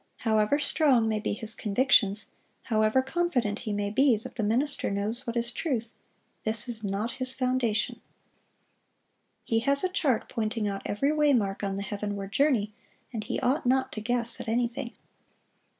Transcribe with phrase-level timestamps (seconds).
[0.25, 2.31] However strong may be his convictions,
[2.63, 5.93] however confident he may be that the minister knows what is truth,
[6.43, 8.01] this is not his foundation.
[9.43, 12.73] He has a chart pointing out every way mark on the heavenward journey,
[13.13, 14.95] and he ought not to guess at anything.